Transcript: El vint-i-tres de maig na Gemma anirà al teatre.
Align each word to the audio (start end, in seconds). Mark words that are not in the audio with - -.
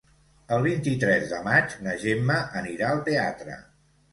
El 0.55 0.63
vint-i-tres 0.67 1.27
de 1.33 1.41
maig 1.49 1.75
na 1.89 1.95
Gemma 2.05 2.41
anirà 2.63 2.91
al 2.95 3.07
teatre. 3.11 3.61